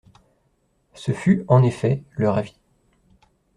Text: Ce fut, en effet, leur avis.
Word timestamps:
Ce 0.95 1.11
fut, 1.11 1.45
en 1.47 1.61
effet, 1.61 2.01
leur 2.17 2.35
avis. 2.35 2.57